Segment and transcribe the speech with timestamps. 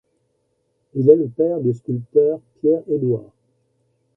[0.95, 3.35] Il est le père du sculpteur Pierre Édouard.